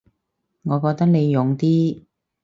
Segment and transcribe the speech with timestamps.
[0.63, 2.01] 我覺得你勇啲